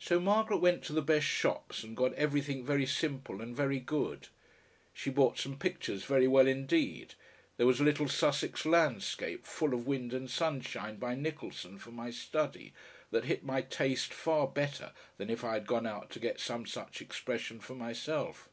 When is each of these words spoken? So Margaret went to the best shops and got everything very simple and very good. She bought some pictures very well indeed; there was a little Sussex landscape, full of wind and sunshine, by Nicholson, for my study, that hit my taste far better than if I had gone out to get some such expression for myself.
So 0.00 0.18
Margaret 0.18 0.56
went 0.56 0.82
to 0.82 0.92
the 0.92 1.00
best 1.00 1.26
shops 1.26 1.84
and 1.84 1.96
got 1.96 2.12
everything 2.14 2.64
very 2.66 2.86
simple 2.86 3.40
and 3.40 3.54
very 3.54 3.78
good. 3.78 4.26
She 4.92 5.10
bought 5.10 5.38
some 5.38 5.60
pictures 5.60 6.02
very 6.02 6.26
well 6.26 6.48
indeed; 6.48 7.14
there 7.56 7.64
was 7.68 7.78
a 7.78 7.84
little 7.84 8.08
Sussex 8.08 8.66
landscape, 8.66 9.46
full 9.46 9.72
of 9.72 9.86
wind 9.86 10.12
and 10.12 10.28
sunshine, 10.28 10.96
by 10.96 11.14
Nicholson, 11.14 11.78
for 11.78 11.92
my 11.92 12.10
study, 12.10 12.72
that 13.12 13.26
hit 13.26 13.44
my 13.44 13.62
taste 13.62 14.12
far 14.12 14.48
better 14.48 14.90
than 15.18 15.30
if 15.30 15.44
I 15.44 15.52
had 15.54 15.68
gone 15.68 15.86
out 15.86 16.10
to 16.10 16.18
get 16.18 16.40
some 16.40 16.66
such 16.66 17.00
expression 17.00 17.60
for 17.60 17.76
myself. 17.76 18.48